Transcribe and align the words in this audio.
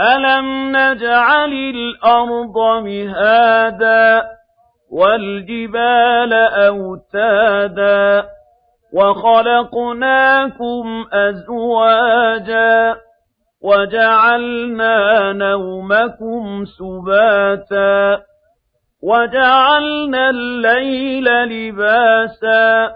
ألم 0.00 0.76
نجعل 0.76 1.52
الأرض 1.52 2.84
مهادا 2.84 4.22
والجبال 4.92 6.32
أوتادا 6.32 8.26
وخلقناكم 8.94 10.84
أزواجا 11.12 12.96
وجعلنا 13.62 15.32
نومكم 15.32 16.64
سباتا 16.64 18.22
وجعلنا 19.02 20.30
الليل 20.30 21.24
لباسا 21.24 22.92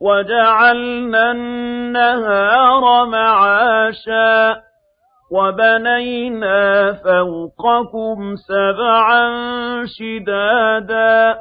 وجعلنا 0.00 1.30
النهار 1.30 3.06
معاشا 3.06 4.69
وبنينا 5.30 6.92
فوقكم 6.92 8.34
سبعا 8.36 9.24
شدادا 9.86 11.38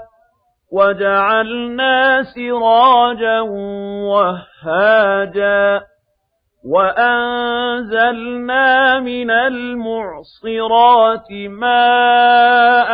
وجعلنا 0.72 2.23
سراجا 2.23 3.40
وهاجا 4.09 5.81
وأنزلنا 6.66 8.70
من 9.00 9.31
المعصرات 9.31 11.31
ماء 11.50 12.90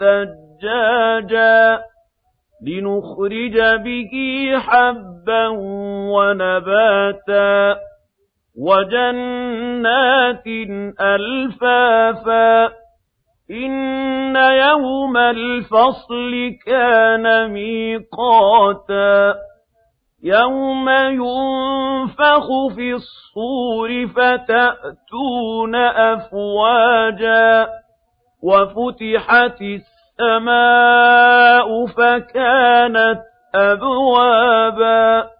ثجاجا 0.00 1.80
لنخرج 2.66 3.56
به 3.84 4.12
حبا 4.58 5.46
ونباتا 6.14 7.76
وجنات 8.60 10.46
ألفافا 11.00 12.64
إن 13.50 14.36
يوم 14.36 15.16
الفصل 15.16 16.50
كان 16.66 17.50
ميقاتا 17.50 19.34
يوم 20.22 20.88
ينفخ 20.90 22.46
في 22.76 22.92
الصور 22.92 24.06
فتأتون 24.06 25.74
أفواجا 25.74 27.68
وفتحت 28.42 29.62
السماء 30.20 31.86
فكانت 31.86 33.20
أبوابا 33.54 35.39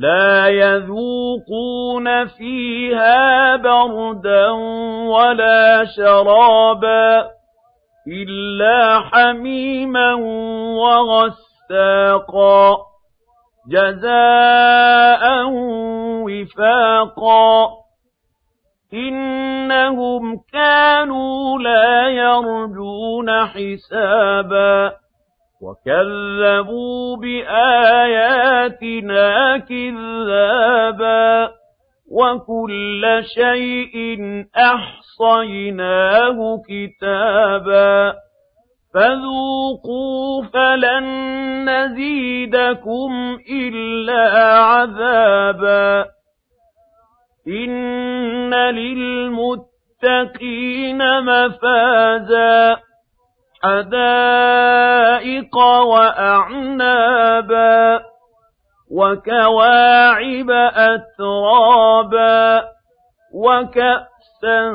لا 0.00 0.48
يذوقون 0.48 2.26
فيها 2.26 3.56
بردا 3.56 4.50
ولا 5.08 5.84
شرابا 5.96 7.30
إلا 8.08 9.00
حميما 9.00 10.14
وغساقا 10.80 12.76
جزاء 13.68 15.22
وفاقا 16.26 17.68
إنهم 18.94 20.40
كانوا 20.52 21.58
لا 21.58 22.08
يرجون 22.08 23.46
حسابا 23.46 25.05
وكذبوا 25.66 27.16
بآياتنا 27.16 29.28
كذابا 29.58 31.50
وكل 32.10 33.22
شيء 33.34 33.96
أحصيناه 34.56 36.62
كتابا 36.68 38.14
فذوقوا 38.94 40.44
فلن 40.44 41.04
نزيدكم 41.70 43.38
إلا 43.50 44.22
عذابا 44.62 46.04
إن 47.48 48.54
للمتقين 48.74 49.60
مفازا 51.20 52.76
حدائق 53.66 55.56
وأعنابا 56.36 57.40
وكواعب 58.90 60.50
أترابا 60.74 62.64
وكأسا 63.34 64.70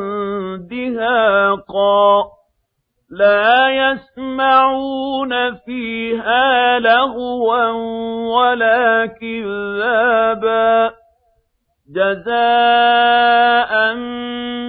دهاقا 0.70 2.24
لا 3.10 3.70
يسمعون 3.70 5.56
فيها 5.56 6.80
لغوا 6.80 7.68
ولا 8.36 9.06
كذابا 9.06 10.92
جزاء 11.96 13.72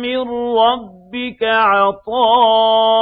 من 0.03 0.21
رب 0.59 0.93
ربك 1.13 1.43
عطاء 1.43 3.02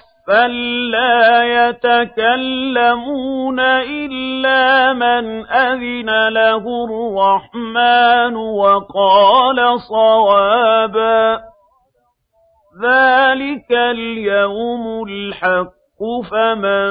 فلا 0.27 1.43
يتكلمون 1.69 3.59
إلا 3.59 4.93
من 4.93 5.45
أذن 5.45 6.27
له 6.29 6.63
الرحمن 6.85 8.35
وقال 8.35 9.79
صوابا 9.79 11.39
ذلك 12.83 13.71
اليوم 13.71 15.03
الحق 15.07 16.01
فمن 16.31 16.87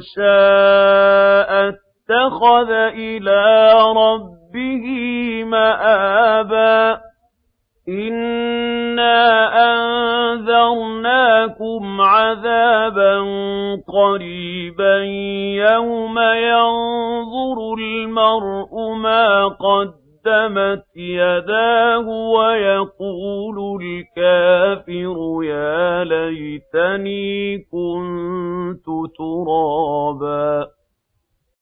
شاء 0.00 1.50
اتخذ 1.68 2.70
إلى 2.70 3.72
ربه 3.96 4.84
مآبا 5.44 7.00
إِنَّا 7.88 8.43
أَنذَرْنَاكُمْ 11.74 12.00
عَذَابًا 12.00 13.18
قَرِيبًا 13.88 14.96
يَوْمَ 15.54 16.18
يَنظُرُ 16.18 17.74
الْمَرْءُ 17.78 18.92
مَا 18.94 19.48
قَدَّمَتْ 19.48 20.84
يَدَاهُ 20.96 22.08
وَيَقُولُ 22.08 23.82
الْكَافِرُ 23.82 25.42
يَا 25.44 26.04
لَيْتَنِي 26.04 27.58
كُنتُ 27.58 28.86
تُرَابًا 29.18 30.73